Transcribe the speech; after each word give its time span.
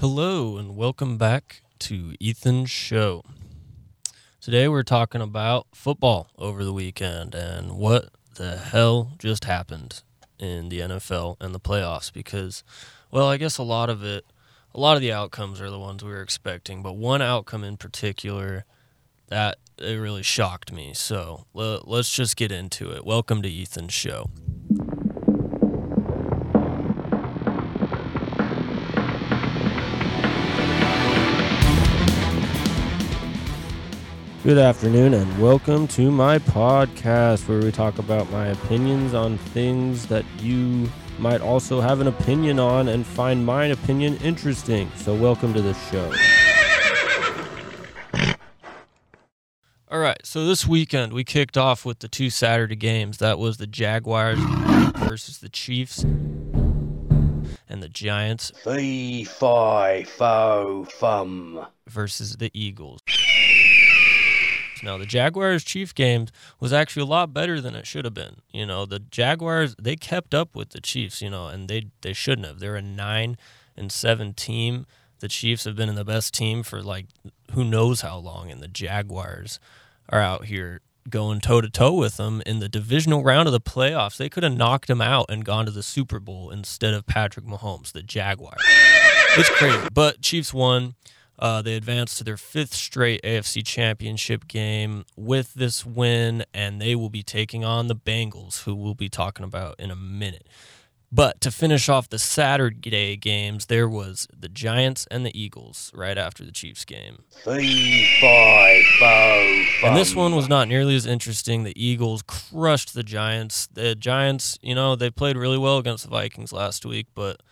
Hello, 0.00 0.56
and 0.56 0.76
welcome 0.76 1.18
back 1.18 1.60
to 1.80 2.14
Ethan's 2.22 2.70
show. 2.70 3.22
Today 4.40 4.66
we're 4.66 4.82
talking 4.82 5.20
about 5.20 5.66
football 5.74 6.30
over 6.38 6.64
the 6.64 6.72
weekend 6.72 7.34
and 7.34 7.76
what 7.76 8.08
the 8.36 8.56
hell 8.56 9.12
just 9.18 9.44
happened 9.44 10.02
in 10.38 10.70
the 10.70 10.80
NFL 10.80 11.36
and 11.38 11.54
the 11.54 11.60
playoffs 11.60 12.10
because, 12.10 12.64
well, 13.10 13.28
I 13.28 13.36
guess 13.36 13.58
a 13.58 13.62
lot 13.62 13.90
of 13.90 14.02
it, 14.02 14.24
a 14.74 14.80
lot 14.80 14.96
of 14.96 15.02
the 15.02 15.12
outcomes 15.12 15.60
are 15.60 15.68
the 15.68 15.78
ones 15.78 16.02
we 16.02 16.12
were 16.12 16.22
expecting, 16.22 16.82
but 16.82 16.94
one 16.94 17.20
outcome 17.20 17.62
in 17.62 17.76
particular 17.76 18.64
that 19.28 19.58
it 19.76 19.96
really 19.96 20.22
shocked 20.22 20.72
me. 20.72 20.94
So 20.94 21.44
let's 21.52 22.10
just 22.10 22.38
get 22.38 22.50
into 22.50 22.90
it. 22.90 23.04
Welcome 23.04 23.42
to 23.42 23.50
Ethan's 23.54 23.92
show. 23.92 24.30
Good 34.42 34.56
afternoon, 34.56 35.12
and 35.12 35.38
welcome 35.38 35.86
to 35.88 36.10
my 36.10 36.38
podcast 36.38 37.46
where 37.46 37.60
we 37.60 37.70
talk 37.70 37.98
about 37.98 38.30
my 38.30 38.46
opinions 38.46 39.12
on 39.12 39.36
things 39.36 40.06
that 40.06 40.24
you 40.38 40.88
might 41.18 41.42
also 41.42 41.82
have 41.82 42.00
an 42.00 42.06
opinion 42.06 42.58
on 42.58 42.88
and 42.88 43.04
find 43.04 43.44
my 43.44 43.66
opinion 43.66 44.16
interesting. 44.22 44.90
So, 44.96 45.14
welcome 45.14 45.52
to 45.52 45.60
the 45.60 45.74
show. 45.74 46.10
All 49.90 49.98
right, 49.98 50.24
so 50.24 50.46
this 50.46 50.66
weekend 50.66 51.12
we 51.12 51.22
kicked 51.22 51.58
off 51.58 51.84
with 51.84 51.98
the 51.98 52.08
two 52.08 52.30
Saturday 52.30 52.76
games. 52.76 53.18
That 53.18 53.38
was 53.38 53.58
the 53.58 53.66
Jaguars 53.66 54.38
versus 54.96 55.40
the 55.40 55.50
Chiefs 55.50 56.02
and 56.02 57.82
the 57.82 57.90
Giants. 57.90 58.52
Fee, 58.64 59.24
fi, 59.24 60.04
fo, 60.04 60.86
fum. 60.90 61.66
Versus 61.86 62.38
the 62.38 62.50
Eagles. 62.54 63.02
Now, 64.82 64.98
the 64.98 65.06
Jaguars 65.06 65.64
Chief 65.64 65.94
games 65.94 66.30
was 66.58 66.72
actually 66.72 67.02
a 67.02 67.06
lot 67.06 67.32
better 67.32 67.60
than 67.60 67.74
it 67.74 67.86
should 67.86 68.04
have 68.04 68.14
been. 68.14 68.36
You 68.52 68.66
know, 68.66 68.86
the 68.86 68.98
Jaguars 68.98 69.74
they 69.80 69.96
kept 69.96 70.34
up 70.34 70.54
with 70.54 70.70
the 70.70 70.80
Chiefs, 70.80 71.22
you 71.22 71.30
know, 71.30 71.46
and 71.48 71.68
they 71.68 71.86
they 72.00 72.12
shouldn't 72.12 72.46
have. 72.46 72.58
They're 72.60 72.76
a 72.76 72.82
9 72.82 73.36
and 73.76 73.92
7 73.92 74.34
team. 74.34 74.86
The 75.20 75.28
Chiefs 75.28 75.64
have 75.64 75.76
been 75.76 75.88
in 75.88 75.94
the 75.96 76.04
best 76.04 76.34
team 76.34 76.62
for 76.62 76.82
like 76.82 77.06
who 77.52 77.64
knows 77.64 78.00
how 78.00 78.16
long 78.18 78.50
and 78.50 78.62
the 78.62 78.68
Jaguars 78.68 79.60
are 80.08 80.20
out 80.20 80.46
here 80.46 80.80
going 81.08 81.40
toe 81.40 81.60
to 81.60 81.68
toe 81.68 81.94
with 81.94 82.16
them 82.16 82.42
in 82.46 82.58
the 82.58 82.68
divisional 82.68 83.22
round 83.22 83.48
of 83.48 83.52
the 83.52 83.60
playoffs. 83.60 84.16
They 84.16 84.28
could 84.28 84.42
have 84.42 84.56
knocked 84.56 84.88
them 84.88 85.00
out 85.00 85.26
and 85.28 85.44
gone 85.44 85.64
to 85.66 85.70
the 85.70 85.82
Super 85.82 86.20
Bowl 86.20 86.50
instead 86.50 86.94
of 86.94 87.06
Patrick 87.06 87.46
Mahomes, 87.46 87.92
the 87.92 88.02
Jaguars. 88.02 88.62
It's 89.36 89.48
crazy. 89.50 89.88
But 89.92 90.20
Chiefs 90.20 90.52
won. 90.52 90.94
Uh, 91.40 91.62
they 91.62 91.74
advanced 91.74 92.18
to 92.18 92.24
their 92.24 92.36
fifth 92.36 92.74
straight 92.74 93.22
AFC 93.22 93.64
Championship 93.64 94.46
game 94.46 95.06
with 95.16 95.54
this 95.54 95.86
win, 95.86 96.44
and 96.52 96.80
they 96.80 96.94
will 96.94 97.08
be 97.08 97.22
taking 97.22 97.64
on 97.64 97.86
the 97.86 97.96
Bengals, 97.96 98.64
who 98.64 98.74
we'll 98.74 98.94
be 98.94 99.08
talking 99.08 99.44
about 99.44 99.74
in 99.78 99.90
a 99.90 99.96
minute. 99.96 100.46
But 101.12 101.40
to 101.40 101.50
finish 101.50 101.88
off 101.88 102.08
the 102.08 102.20
Saturday 102.20 103.16
games, 103.16 103.66
there 103.66 103.88
was 103.88 104.28
the 104.38 104.48
Giants 104.48 105.08
and 105.10 105.26
the 105.26 105.36
Eagles 105.36 105.90
right 105.92 106.16
after 106.16 106.44
the 106.44 106.52
Chiefs 106.52 106.84
game. 106.84 107.24
Three, 107.42 108.06
five, 108.20 108.84
four, 109.00 109.88
and 109.88 109.96
this 109.96 110.14
one 110.14 110.36
was 110.36 110.48
not 110.48 110.68
nearly 110.68 110.94
as 110.94 111.06
interesting. 111.06 111.64
The 111.64 111.72
Eagles 111.74 112.22
crushed 112.22 112.94
the 112.94 113.02
Giants. 113.02 113.66
The 113.72 113.96
Giants, 113.96 114.56
you 114.62 114.76
know, 114.76 114.94
they 114.94 115.10
played 115.10 115.36
really 115.36 115.58
well 115.58 115.78
against 115.78 116.04
the 116.04 116.10
Vikings 116.10 116.52
last 116.52 116.86
week, 116.86 117.08
but 117.16 117.42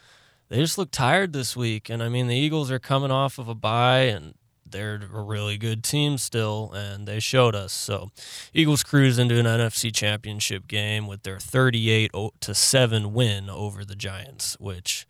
they 0.48 0.56
just 0.58 0.78
look 0.78 0.90
tired 0.90 1.32
this 1.32 1.56
week. 1.56 1.88
And 1.88 2.02
I 2.02 2.08
mean, 2.08 2.26
the 2.26 2.36
Eagles 2.36 2.70
are 2.70 2.78
coming 2.78 3.10
off 3.10 3.38
of 3.38 3.48
a 3.48 3.54
bye 3.54 4.00
and 4.00 4.34
they're 4.70 5.00
a 5.12 5.22
really 5.22 5.56
good 5.56 5.82
team 5.82 6.18
still, 6.18 6.72
and 6.74 7.06
they 7.06 7.20
showed 7.20 7.54
us. 7.54 7.72
So, 7.72 8.10
Eagles 8.52 8.82
cruise 8.82 9.18
into 9.18 9.38
an 9.38 9.46
NFC 9.46 9.94
Championship 9.94 10.68
game 10.68 11.06
with 11.06 11.22
their 11.22 11.38
38 11.38 12.10
to 12.40 12.54
7 12.54 13.12
win 13.12 13.48
over 13.48 13.84
the 13.84 13.96
Giants, 13.96 14.56
which 14.60 15.06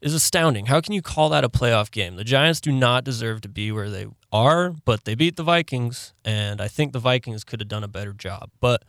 is 0.00 0.14
astounding. 0.14 0.66
How 0.66 0.80
can 0.80 0.92
you 0.92 1.02
call 1.02 1.28
that 1.30 1.44
a 1.44 1.48
playoff 1.48 1.90
game? 1.90 2.16
The 2.16 2.24
Giants 2.24 2.60
do 2.60 2.72
not 2.72 3.04
deserve 3.04 3.40
to 3.42 3.48
be 3.48 3.72
where 3.72 3.90
they 3.90 4.06
are, 4.32 4.70
but 4.84 5.04
they 5.04 5.14
beat 5.14 5.36
the 5.36 5.42
Vikings, 5.42 6.12
and 6.24 6.60
I 6.60 6.68
think 6.68 6.92
the 6.92 6.98
Vikings 6.98 7.44
could 7.44 7.60
have 7.60 7.68
done 7.68 7.84
a 7.84 7.88
better 7.88 8.12
job. 8.12 8.50
But 8.60 8.82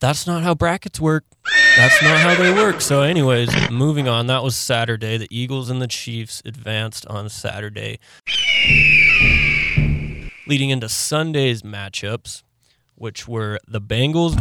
that's 0.00 0.26
not 0.26 0.42
how 0.42 0.54
brackets 0.54 1.00
work. 1.00 1.24
That's 1.78 2.02
not 2.02 2.18
how 2.18 2.34
they 2.34 2.52
work. 2.52 2.80
So, 2.80 3.02
anyways, 3.02 3.70
moving 3.70 4.08
on. 4.08 4.26
That 4.26 4.42
was 4.42 4.56
Saturday. 4.56 5.16
The 5.16 5.28
Eagles 5.30 5.70
and 5.70 5.80
the 5.80 5.86
Chiefs 5.86 6.42
advanced 6.44 7.06
on 7.06 7.28
Saturday. 7.28 8.00
Leading 10.48 10.70
into 10.70 10.88
Sunday's 10.88 11.62
matchups, 11.62 12.42
which 12.96 13.28
were 13.28 13.60
the 13.68 13.80
Bengals 13.80 14.34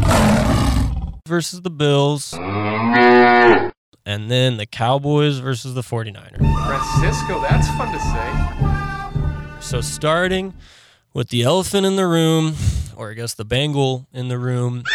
versus 1.27 1.61
the 1.61 1.69
Bills, 1.69 2.33
and 2.33 4.31
then 4.31 4.57
the 4.57 4.65
Cowboys 4.65 5.37
versus 5.37 5.75
the 5.75 5.81
49ers. 5.81 6.37
Francisco, 6.65 7.39
that's 7.39 7.67
fun 7.77 7.93
to 7.93 7.99
say. 7.99 9.61
So, 9.61 9.81
starting 9.81 10.55
with 11.13 11.29
the 11.29 11.43
elephant 11.43 11.85
in 11.85 11.97
the 11.97 12.07
room, 12.07 12.55
or 12.95 13.11
I 13.11 13.13
guess 13.13 13.35
the 13.35 13.45
Bengal 13.45 14.07
in 14.11 14.27
the 14.27 14.39
room 14.39 14.85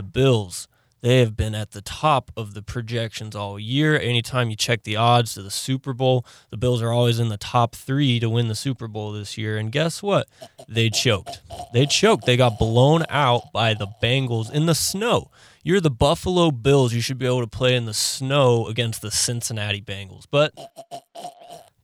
the 0.00 0.04
Bills. 0.04 0.66
They 1.02 1.20
have 1.20 1.36
been 1.36 1.54
at 1.54 1.72
the 1.72 1.82
top 1.82 2.30
of 2.36 2.54
the 2.54 2.62
projections 2.62 3.36
all 3.36 3.58
year. 3.58 3.98
Anytime 3.98 4.48
you 4.48 4.56
check 4.56 4.82
the 4.82 4.96
odds 4.96 5.34
to 5.34 5.42
the 5.42 5.50
Super 5.50 5.92
Bowl, 5.92 6.24
the 6.48 6.56
Bills 6.56 6.80
are 6.80 6.90
always 6.90 7.18
in 7.18 7.28
the 7.28 7.36
top 7.36 7.74
three 7.74 8.18
to 8.18 8.30
win 8.30 8.48
the 8.48 8.54
Super 8.54 8.88
Bowl 8.88 9.12
this 9.12 9.36
year. 9.36 9.58
And 9.58 9.70
guess 9.70 10.02
what? 10.02 10.26
They 10.68 10.88
choked. 10.88 11.42
They 11.74 11.84
choked. 11.84 12.24
They 12.24 12.38
got 12.38 12.58
blown 12.58 13.04
out 13.10 13.52
by 13.52 13.74
the 13.74 13.88
Bengals 14.02 14.50
in 14.50 14.64
the 14.64 14.74
snow. 14.74 15.30
You're 15.62 15.80
the 15.82 15.90
Buffalo 15.90 16.50
Bills. 16.50 16.94
You 16.94 17.02
should 17.02 17.18
be 17.18 17.26
able 17.26 17.42
to 17.42 17.46
play 17.46 17.76
in 17.76 17.84
the 17.84 17.94
snow 17.94 18.66
against 18.66 19.02
the 19.02 19.10
Cincinnati 19.10 19.82
Bengals. 19.82 20.24
But 20.30 20.54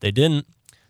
they 0.01 0.11
didn't. 0.11 0.47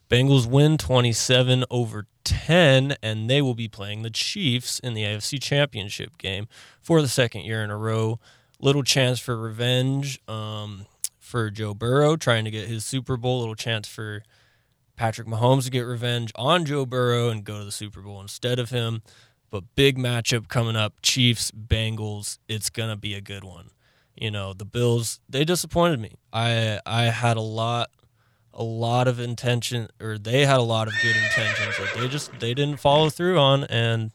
Bengals 0.08 0.46
win 0.46 0.78
27 0.78 1.64
over 1.68 2.06
10, 2.26 2.96
and 3.02 3.30
they 3.30 3.40
will 3.40 3.54
be 3.54 3.68
playing 3.68 4.02
the 4.02 4.10
Chiefs 4.10 4.78
in 4.80 4.94
the 4.94 5.04
AFC 5.04 5.40
Championship 5.40 6.18
game 6.18 6.48
for 6.82 7.00
the 7.00 7.08
second 7.08 7.42
year 7.42 7.62
in 7.62 7.70
a 7.70 7.76
row. 7.76 8.18
Little 8.60 8.82
chance 8.82 9.20
for 9.20 9.36
revenge 9.38 10.20
um, 10.28 10.86
for 11.18 11.50
Joe 11.50 11.72
Burrow 11.72 12.16
trying 12.16 12.44
to 12.44 12.50
get 12.50 12.68
his 12.68 12.84
Super 12.84 13.16
Bowl. 13.16 13.40
Little 13.40 13.54
chance 13.54 13.86
for 13.86 14.22
Patrick 14.96 15.28
Mahomes 15.28 15.64
to 15.64 15.70
get 15.70 15.82
revenge 15.82 16.32
on 16.34 16.64
Joe 16.64 16.84
Burrow 16.84 17.28
and 17.28 17.44
go 17.44 17.60
to 17.60 17.64
the 17.64 17.72
Super 17.72 18.00
Bowl 18.00 18.20
instead 18.20 18.58
of 18.58 18.70
him. 18.70 19.02
But 19.50 19.64
big 19.76 19.96
matchup 19.96 20.48
coming 20.48 20.74
up 20.74 20.94
Chiefs, 21.02 21.52
Bengals. 21.52 22.38
It's 22.48 22.70
going 22.70 22.90
to 22.90 22.96
be 22.96 23.14
a 23.14 23.20
good 23.20 23.44
one. 23.44 23.70
You 24.16 24.30
know, 24.30 24.52
the 24.52 24.64
Bills, 24.64 25.20
they 25.28 25.44
disappointed 25.44 26.00
me. 26.00 26.14
I 26.32 26.80
I 26.84 27.04
had 27.04 27.36
a 27.36 27.42
lot 27.42 27.90
a 28.56 28.62
lot 28.64 29.06
of 29.06 29.20
intention 29.20 29.88
or 30.00 30.18
they 30.18 30.46
had 30.46 30.58
a 30.58 30.62
lot 30.62 30.88
of 30.88 30.94
good 31.02 31.14
intentions 31.14 31.76
that 31.78 32.00
they 32.00 32.08
just 32.08 32.30
they 32.40 32.54
didn't 32.54 32.80
follow 32.80 33.10
through 33.10 33.38
on. 33.38 33.64
And 33.64 34.10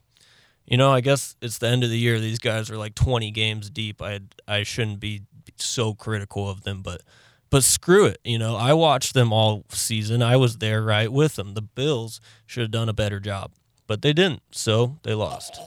you 0.66 0.78
know 0.78 0.92
i 0.92 1.02
guess 1.02 1.36
it's 1.42 1.58
the 1.60 1.68
end 1.68 1.84
of 1.84 1.90
the 1.90 1.98
year. 1.98 2.20
These 2.20 2.40
guys 2.40 2.70
are 2.70 2.78
like 2.78 2.96
20 2.96 3.32
games 3.32 3.70
deep. 3.70 4.02
I 4.02 4.22
i 4.48 4.64
shouldn't 4.64 5.00
be 5.00 5.24
so 5.58 5.94
critical 5.94 6.50
of 6.50 6.64
them 6.64 6.82
but 6.82 7.02
but 7.50 7.64
screw 7.64 8.06
it. 8.06 8.20
You 8.24 8.40
know 8.40 8.56
i 8.56 8.74
watched 8.74 9.14
them 9.14 9.32
all 9.32 9.66
season. 9.70 10.22
I 10.22 10.36
was 10.38 10.58
there 10.58 10.82
right 10.82 11.12
with 11.12 11.36
them. 11.36 11.54
The 11.54 11.62
bills 11.62 12.20
should 12.46 12.62
have 12.62 12.72
done 12.72 12.90
a 12.90 12.94
better 12.94 13.20
job 13.20 13.52
but 13.92 14.02
they 14.02 14.14
didn't 14.14 14.42
so 14.52 14.98
they 15.04 15.14
lost 15.14 15.60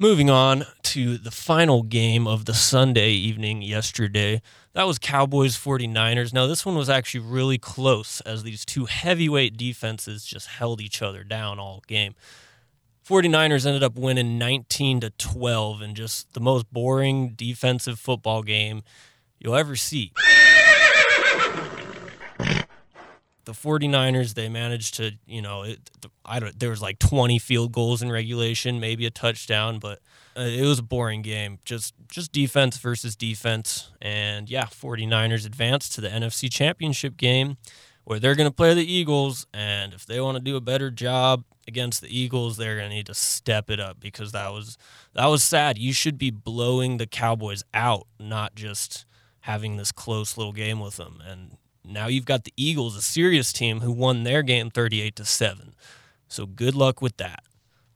moving 0.00 0.30
on 0.30 0.64
to 0.82 1.18
the 1.18 1.30
final 1.30 1.82
game 1.82 2.26
of 2.26 2.44
the 2.44 2.54
sunday 2.54 3.10
evening 3.10 3.62
yesterday 3.62 4.40
that 4.78 4.86
was 4.86 5.00
Cowboys 5.00 5.56
49ers. 5.56 6.32
Now, 6.32 6.46
this 6.46 6.64
one 6.64 6.76
was 6.76 6.88
actually 6.88 7.26
really 7.26 7.58
close 7.58 8.20
as 8.20 8.44
these 8.44 8.64
two 8.64 8.84
heavyweight 8.84 9.56
defenses 9.56 10.24
just 10.24 10.46
held 10.46 10.80
each 10.80 11.02
other 11.02 11.24
down 11.24 11.58
all 11.58 11.82
game. 11.88 12.14
49ers 13.04 13.66
ended 13.66 13.82
up 13.82 13.96
winning 13.96 14.38
19 14.38 15.00
to 15.00 15.10
12 15.10 15.82
in 15.82 15.96
just 15.96 16.32
the 16.32 16.38
most 16.38 16.72
boring 16.72 17.30
defensive 17.30 17.98
football 17.98 18.44
game 18.44 18.82
you'll 19.40 19.56
ever 19.56 19.74
see. 19.74 20.12
The 23.48 23.54
49ers, 23.54 24.34
they 24.34 24.50
managed 24.50 24.96
to, 24.96 25.12
you 25.26 25.40
know, 25.40 25.62
it, 25.62 25.78
I 26.22 26.38
don't 26.38 26.58
there 26.60 26.68
was 26.68 26.82
like 26.82 26.98
20 26.98 27.38
field 27.38 27.72
goals 27.72 28.02
in 28.02 28.12
regulation, 28.12 28.78
maybe 28.78 29.06
a 29.06 29.10
touchdown, 29.10 29.78
but 29.78 30.00
uh, 30.36 30.42
it 30.42 30.66
was 30.66 30.80
a 30.80 30.82
boring 30.82 31.22
game. 31.22 31.58
Just 31.64 31.94
just 32.10 32.30
defense 32.30 32.76
versus 32.76 33.16
defense. 33.16 33.90
And 34.02 34.50
yeah, 34.50 34.66
49ers 34.66 35.46
advanced 35.46 35.94
to 35.94 36.02
the 36.02 36.08
NFC 36.08 36.52
Championship 36.52 37.16
game 37.16 37.56
where 38.04 38.20
they're 38.20 38.34
going 38.34 38.50
to 38.50 38.54
play 38.54 38.74
the 38.74 38.84
Eagles 38.84 39.46
and 39.54 39.94
if 39.94 40.04
they 40.04 40.20
want 40.20 40.36
to 40.36 40.42
do 40.42 40.56
a 40.56 40.60
better 40.60 40.90
job 40.90 41.44
against 41.66 42.02
the 42.02 42.14
Eagles, 42.14 42.58
they're 42.58 42.76
going 42.76 42.90
to 42.90 42.94
need 42.94 43.06
to 43.06 43.14
step 43.14 43.70
it 43.70 43.80
up 43.80 43.98
because 43.98 44.32
that 44.32 44.52
was 44.52 44.76
that 45.14 45.26
was 45.26 45.42
sad. 45.42 45.78
You 45.78 45.94
should 45.94 46.18
be 46.18 46.30
blowing 46.30 46.98
the 46.98 47.06
Cowboys 47.06 47.64
out, 47.72 48.06
not 48.20 48.54
just 48.54 49.06
having 49.40 49.78
this 49.78 49.90
close 49.90 50.36
little 50.36 50.52
game 50.52 50.80
with 50.80 50.96
them. 50.96 51.22
And 51.26 51.56
now 51.88 52.06
you've 52.06 52.26
got 52.26 52.44
the 52.44 52.52
Eagles, 52.56 52.96
a 52.96 53.02
serious 53.02 53.52
team 53.52 53.80
who 53.80 53.92
won 53.92 54.24
their 54.24 54.42
game 54.42 54.70
38 54.70 55.16
to 55.16 55.24
7. 55.24 55.74
So 56.28 56.46
good 56.46 56.74
luck 56.74 57.00
with 57.00 57.16
that. 57.16 57.42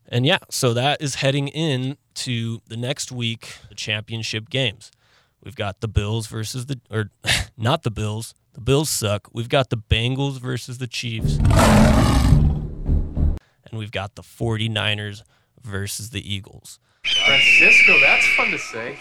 And 0.08 0.26
yeah, 0.26 0.38
so 0.50 0.74
that 0.74 1.00
is 1.00 1.16
heading 1.16 1.48
in 1.48 1.96
to 2.14 2.60
the 2.66 2.76
next 2.76 3.12
week, 3.12 3.58
the 3.68 3.74
championship 3.74 4.50
games. 4.50 4.90
We've 5.42 5.56
got 5.56 5.80
the 5.80 5.88
Bills 5.88 6.26
versus 6.26 6.66
the 6.66 6.80
or 6.90 7.10
not 7.56 7.82
the 7.82 7.90
Bills. 7.90 8.34
The 8.54 8.60
Bills 8.60 8.90
suck. 8.90 9.28
We've 9.32 9.48
got 9.48 9.70
the 9.70 9.78
Bengals 9.78 10.38
versus 10.38 10.78
the 10.78 10.86
Chiefs. 10.86 11.38
And 13.64 13.72
we've 13.72 13.90
got 13.90 14.14
the 14.14 14.22
49ers 14.22 15.22
versus 15.62 16.10
the 16.10 16.34
Eagles. 16.34 16.78
Francisco, 17.04 17.98
that's 18.00 18.26
fun 18.36 18.50
to 18.50 18.58
say. 18.58 18.98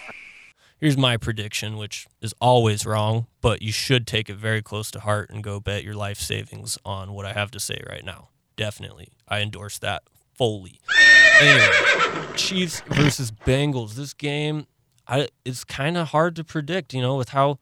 Here's 0.82 0.98
my 0.98 1.16
prediction, 1.16 1.78
which 1.78 2.08
is 2.22 2.34
always 2.42 2.88
wrong, 2.88 3.28
but 3.40 3.62
you 3.62 3.72
should 3.72 4.08
take 4.08 4.32
it 4.32 4.36
very 4.36 4.64
close 4.64 4.90
to 4.90 5.00
heart 5.02 5.30
and 5.30 5.44
go 5.44 5.60
bet 5.60 5.84
your 5.84 5.94
life 5.94 6.18
savings 6.18 6.76
on 6.84 7.14
what 7.14 7.24
I 7.24 7.34
have 7.34 7.52
to 7.52 7.60
say 7.60 7.84
right 7.88 8.04
now. 8.04 8.30
Definitely. 8.56 9.10
I 9.28 9.42
endorse 9.42 9.78
that 9.78 10.02
fully. 10.36 10.82
Anyway, 11.40 11.70
Chiefs 12.36 12.82
versus 12.88 13.32
Bengals. 13.32 13.94
This 13.94 14.16
game, 14.16 14.66
I, 15.08 15.28
it's 15.46 15.64
kind 15.64 15.98
of 15.98 16.08
hard 16.08 16.36
to 16.38 16.44
predict, 16.44 16.96
you 16.96 17.02
know, 17.02 17.16
with 17.16 17.30
how 17.30 17.60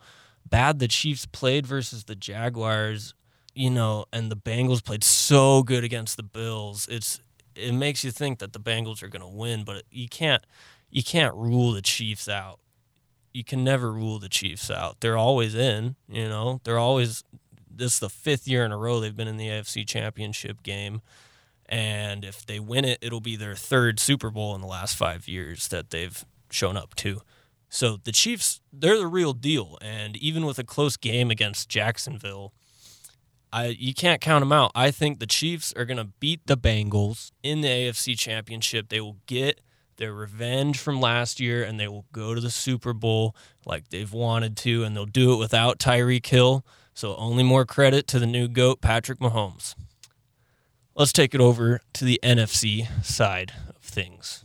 bad 0.50 0.80
the 0.80 0.88
Chiefs 0.88 1.26
played 1.26 1.68
versus 1.68 2.06
the 2.06 2.16
Jaguars, 2.16 3.16
you 3.54 3.70
know, 3.70 4.06
and 4.14 4.32
the 4.32 4.38
Bengals 4.38 4.82
played 4.82 5.04
so 5.04 5.62
good 5.62 5.84
against 5.84 6.16
the 6.16 6.24
Bills. 6.24 6.88
It's 6.90 7.20
it 7.54 7.74
makes 7.74 8.06
you 8.06 8.12
think 8.12 8.40
that 8.40 8.54
the 8.54 8.62
Bengals 8.62 9.04
are 9.04 9.10
going 9.10 9.22
to 9.22 9.28
win, 9.28 9.66
but 9.66 9.84
you 9.92 10.08
can't 10.08 10.46
you 10.90 11.04
can't 11.04 11.36
rule 11.36 11.74
the 11.74 11.82
Chiefs 11.82 12.30
out. 12.30 12.62
You 13.34 13.44
can 13.44 13.64
never 13.64 13.92
rule 13.92 14.20
the 14.20 14.30
Chiefs 14.30 14.72
out. 14.72 15.02
They're 15.02 15.18
always 15.18 15.56
in, 15.56 15.96
you 16.08 16.28
know. 16.28 16.62
They're 16.64 16.80
always 16.80 17.24
this 17.80 17.94
is 17.94 18.00
the 18.00 18.10
fifth 18.10 18.48
year 18.48 18.66
in 18.66 18.72
a 18.72 18.78
row 18.78 19.00
they've 19.00 19.16
been 19.16 19.28
in 19.28 19.38
the 19.38 19.48
AFC 19.48 19.88
Championship 19.88 20.62
game. 20.64 21.02
And 21.68 22.26
if 22.26 22.46
they 22.46 22.60
win 22.60 22.84
it, 22.84 22.98
it'll 23.02 23.22
be 23.22 23.36
their 23.36 23.56
third 23.56 24.00
Super 24.00 24.30
Bowl 24.30 24.56
in 24.56 24.62
the 24.62 24.68
last 24.68 24.98
five 24.98 25.28
years 25.28 25.68
that 25.70 25.92
they've 25.92 26.26
shown 26.50 26.76
up 26.76 26.96
to. 26.96 27.22
So 27.70 27.98
the 28.04 28.12
Chiefs, 28.12 28.62
they're 28.74 28.98
the 28.98 29.08
real 29.08 29.34
deal. 29.34 29.78
And 29.82 30.18
even 30.18 30.46
with 30.46 30.58
a 30.58 30.64
close 30.64 30.98
game 30.98 31.30
against 31.30 31.70
Jacksonville, 31.70 32.54
I 33.54 33.68
you 33.68 33.94
can't 33.94 34.22
count 34.22 34.42
them 34.42 34.52
out. 34.52 34.72
I 34.76 34.92
think 34.92 35.20
the 35.20 35.28
Chiefs 35.28 35.74
are 35.74 35.86
going 35.86 35.98
to 35.98 36.10
beat 36.20 36.46
the 36.48 36.58
Bengals 36.58 37.32
in 37.44 37.62
the 37.62 37.68
AFC 37.68 38.18
Championship. 38.18 38.90
They 38.90 39.02
will 39.02 39.18
get 39.28 39.62
their 40.00 40.14
revenge 40.14 40.80
from 40.80 41.00
last 41.00 41.40
year 41.40 41.64
and 41.64 41.80
they 41.80 41.88
will 41.88 42.06
go 42.12 42.34
to 42.34 42.42
the 42.42 42.50
Super 42.50 42.94
Bowl 42.94 43.36
like 43.66 43.90
they've 43.90 44.12
wanted 44.12 44.58
to 44.58 44.84
and 44.84 44.96
they'll 44.96 45.06
do 45.06 45.34
it 45.34 45.38
without 45.38 45.78
Tyreek 45.78 46.26
Hill. 46.26 46.66
So 46.94 47.16
only 47.18 47.44
more 47.44 47.66
credit 47.66 48.08
to 48.08 48.20
the 48.20 48.26
new 48.26 48.48
GOAT 48.48 48.82
Patrick 48.82 49.20
Mahomes. 49.20 49.76
Let's 50.96 51.14
take 51.14 51.36
it 51.36 51.42
over 51.42 51.82
to 51.94 52.04
the 52.04 52.20
NFC 52.24 52.88
side 53.06 53.54
of 53.70 53.84
things. 53.84 54.44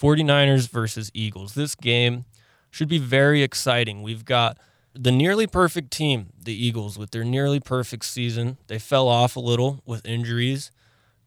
49ers 0.00 0.68
versus 0.68 1.10
Eagles. 1.14 1.54
This 1.54 1.74
game 1.74 2.24
should 2.70 2.88
be 2.88 2.98
very 2.98 3.42
exciting. 3.42 4.02
We've 4.02 4.24
got 4.24 4.58
the 4.94 5.12
nearly 5.12 5.46
perfect 5.46 5.92
team, 5.92 6.32
the 6.40 6.54
Eagles, 6.54 6.98
with 6.98 7.10
their 7.10 7.24
nearly 7.24 7.60
perfect 7.60 8.04
season. 8.04 8.58
They 8.68 8.78
fell 8.78 9.08
off 9.08 9.36
a 9.36 9.40
little 9.40 9.82
with 9.84 10.06
injuries, 10.06 10.70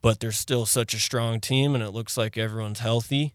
but 0.07 0.21
they're 0.21 0.31
still 0.31 0.65
such 0.65 0.93
a 0.93 0.99
strong 0.99 1.41
team, 1.41 1.75
and 1.75 1.83
it 1.83 1.89
looks 1.89 2.15
like 2.15 2.37
everyone's 2.37 2.79
healthy. 2.79 3.33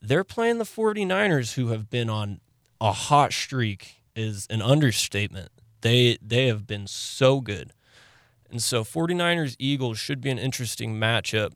They're 0.00 0.22
playing 0.22 0.58
the 0.58 0.64
49ers, 0.64 1.54
who 1.54 1.70
have 1.70 1.90
been 1.90 2.08
on 2.08 2.38
a 2.80 2.92
hot 2.92 3.32
streak, 3.32 4.02
is 4.14 4.46
an 4.48 4.62
understatement. 4.62 5.50
They 5.80 6.16
they 6.22 6.46
have 6.46 6.64
been 6.64 6.86
so 6.86 7.40
good. 7.40 7.72
And 8.48 8.62
so 8.62 8.84
49ers 8.84 9.56
Eagles 9.58 9.98
should 9.98 10.20
be 10.20 10.30
an 10.30 10.38
interesting 10.38 10.94
matchup. 10.94 11.54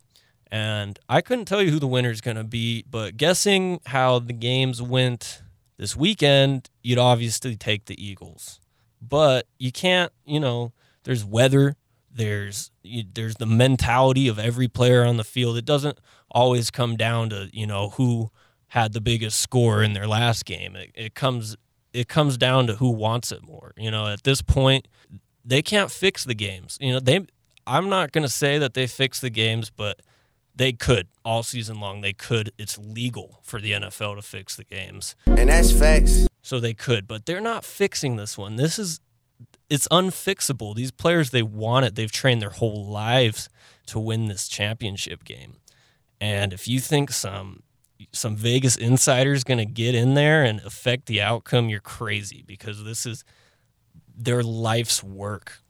And 0.50 0.98
I 1.08 1.20
couldn't 1.20 1.44
tell 1.44 1.62
you 1.62 1.70
who 1.70 1.78
the 1.78 1.86
winner 1.86 2.10
is 2.10 2.20
going 2.20 2.36
to 2.36 2.42
be, 2.42 2.84
but 2.90 3.16
guessing 3.16 3.80
how 3.86 4.18
the 4.18 4.32
games 4.32 4.82
went 4.82 5.42
this 5.76 5.94
weekend, 5.94 6.70
you'd 6.82 6.98
obviously 6.98 7.54
take 7.54 7.84
the 7.84 8.04
Eagles. 8.04 8.58
But 9.00 9.46
you 9.60 9.70
can't, 9.70 10.10
you 10.24 10.40
know, 10.40 10.72
there's 11.04 11.24
weather, 11.24 11.76
there's 12.12 12.70
you, 12.82 13.04
there's 13.12 13.36
the 13.36 13.46
mentality 13.46 14.28
of 14.28 14.38
every 14.38 14.68
player 14.68 15.04
on 15.04 15.16
the 15.16 15.24
field. 15.24 15.56
It 15.56 15.64
doesn't 15.64 15.98
always 16.30 16.70
come 16.70 16.96
down 16.96 17.30
to, 17.30 17.48
you 17.52 17.66
know, 17.66 17.90
who 17.90 18.30
had 18.68 18.92
the 18.92 19.00
biggest 19.00 19.40
score 19.40 19.82
in 19.82 19.92
their 19.92 20.06
last 20.06 20.44
game. 20.44 20.76
It, 20.76 20.90
it 20.94 21.14
comes 21.14 21.56
it 21.92 22.08
comes 22.08 22.36
down 22.36 22.66
to 22.68 22.74
who 22.76 22.90
wants 22.90 23.32
it 23.32 23.42
more. 23.42 23.72
You 23.76 23.90
know, 23.90 24.06
at 24.06 24.22
this 24.22 24.42
point, 24.42 24.86
they 25.44 25.62
can't 25.62 25.90
fix 25.90 26.24
the 26.24 26.34
games. 26.34 26.78
You 26.80 26.92
know, 26.94 27.00
they 27.00 27.26
I'm 27.66 27.88
not 27.88 28.12
going 28.12 28.22
to 28.22 28.32
say 28.32 28.58
that 28.58 28.74
they 28.74 28.86
fix 28.86 29.20
the 29.20 29.30
games, 29.30 29.70
but 29.70 30.00
they 30.54 30.72
could 30.72 31.08
all 31.24 31.42
season 31.42 31.80
long. 31.80 32.00
They 32.00 32.12
could. 32.12 32.52
It's 32.58 32.78
legal 32.78 33.40
for 33.42 33.60
the 33.60 33.72
NFL 33.72 34.16
to 34.16 34.22
fix 34.22 34.56
the 34.56 34.64
games. 34.64 35.14
And 35.26 35.48
that's 35.48 35.72
facts. 35.72 36.26
So 36.42 36.58
they 36.58 36.74
could, 36.74 37.06
but 37.06 37.26
they're 37.26 37.40
not 37.40 37.64
fixing 37.64 38.16
this 38.16 38.36
one. 38.36 38.56
This 38.56 38.78
is 38.78 39.00
it's 39.70 39.88
unfixable. 39.88 40.74
These 40.74 40.90
players 40.90 41.30
they 41.30 41.42
want 41.42 41.86
it. 41.86 41.94
They've 41.94 42.10
trained 42.10 42.42
their 42.42 42.50
whole 42.50 42.86
lives 42.86 43.48
to 43.86 43.98
win 43.98 44.26
this 44.26 44.48
championship 44.48 45.24
game. 45.24 45.58
And 46.20 46.52
if 46.52 46.68
you 46.68 46.80
think 46.80 47.10
some 47.10 47.62
some 48.12 48.34
Vegas 48.34 48.76
insider 48.76 49.32
is 49.32 49.44
going 49.44 49.58
to 49.58 49.66
get 49.66 49.94
in 49.94 50.14
there 50.14 50.42
and 50.42 50.60
affect 50.60 51.06
the 51.06 51.20
outcome, 51.20 51.68
you're 51.68 51.80
crazy 51.80 52.42
because 52.46 52.82
this 52.82 53.06
is 53.06 53.24
their 54.16 54.42
life's 54.42 55.02
work 55.02 55.60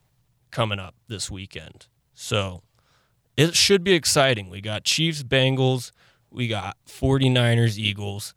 coming 0.50 0.78
up 0.78 0.94
this 1.08 1.30
weekend. 1.30 1.86
So 2.14 2.62
it 3.36 3.54
should 3.54 3.82
be 3.84 3.92
exciting. 3.92 4.48
We 4.48 4.60
got 4.60 4.84
Chiefs, 4.84 5.22
Bengals, 5.22 5.92
we 6.30 6.48
got 6.48 6.76
49ers, 6.86 7.78
Eagles. 7.78 8.34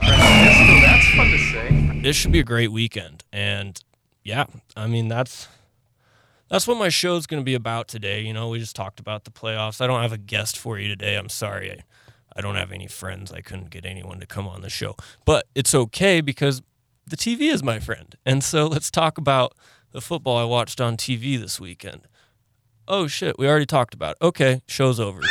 That's 0.00 1.08
fun 1.14 1.30
to 1.30 1.38
say. 1.38 2.00
This 2.02 2.16
should 2.16 2.32
be 2.32 2.40
a 2.40 2.44
great 2.44 2.72
weekend. 2.72 3.24
And 3.32 3.78
yeah, 4.28 4.44
I 4.76 4.86
mean 4.86 5.08
that's 5.08 5.48
that's 6.50 6.68
what 6.68 6.76
my 6.78 6.90
show's 6.90 7.26
going 7.26 7.40
to 7.40 7.44
be 7.44 7.54
about 7.54 7.88
today. 7.88 8.20
You 8.20 8.34
know, 8.34 8.50
we 8.50 8.58
just 8.58 8.76
talked 8.76 9.00
about 9.00 9.24
the 9.24 9.30
playoffs. 9.30 9.80
I 9.80 9.86
don't 9.86 10.02
have 10.02 10.12
a 10.12 10.18
guest 10.18 10.58
for 10.58 10.78
you 10.78 10.86
today. 10.88 11.16
I'm 11.16 11.30
sorry. 11.30 11.72
I, 11.72 11.84
I 12.36 12.42
don't 12.42 12.56
have 12.56 12.70
any 12.70 12.86
friends. 12.86 13.32
I 13.32 13.40
couldn't 13.40 13.70
get 13.70 13.86
anyone 13.86 14.20
to 14.20 14.26
come 14.26 14.46
on 14.46 14.60
the 14.60 14.68
show. 14.68 14.96
But 15.24 15.46
it's 15.54 15.74
okay 15.74 16.20
because 16.20 16.60
the 17.06 17.16
TV 17.16 17.50
is 17.52 17.62
my 17.62 17.78
friend. 17.78 18.14
And 18.26 18.44
so 18.44 18.66
let's 18.66 18.90
talk 18.90 19.16
about 19.16 19.54
the 19.92 20.02
football 20.02 20.36
I 20.36 20.44
watched 20.44 20.78
on 20.78 20.98
TV 20.98 21.40
this 21.40 21.58
weekend. 21.58 22.02
Oh 22.86 23.06
shit, 23.06 23.38
we 23.38 23.48
already 23.48 23.66
talked 23.66 23.94
about 23.94 24.16
it. 24.20 24.24
Okay, 24.24 24.60
show's 24.66 25.00
over. 25.00 25.22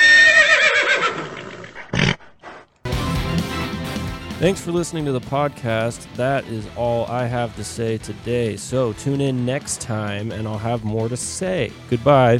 Thanks 4.40 4.62
for 4.62 4.72
listening 4.72 5.04
to 5.06 5.12
the 5.12 5.20
podcast. 5.20 6.06
That 6.16 6.46
is 6.46 6.68
all 6.76 7.08
I 7.08 7.26
have 7.26 7.56
to 7.56 7.64
say 7.64 7.98
today. 7.98 8.56
So 8.56 8.94
tune 8.94 9.20
in 9.20 9.48
next 9.48 9.82
time 9.82 10.32
and 10.32 10.48
I'll 10.48 10.60
have 10.60 10.84
more 10.84 11.10
to 11.10 11.18
say. 11.18 11.72
Goodbye. 11.90 12.40